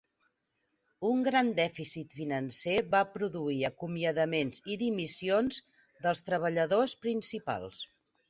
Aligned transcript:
Un 1.09 1.19
gran 1.25 1.49
dèficit 1.59 2.15
financer 2.21 2.73
va 2.95 3.01
produir 3.17 3.59
acomiadaments 3.69 4.63
i 4.75 4.79
dimissions 4.85 5.61
dels 6.07 6.27
treballadors 6.31 6.97
principals. 7.07 7.85